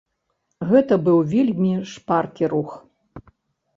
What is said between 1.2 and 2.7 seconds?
вельмі шпаркі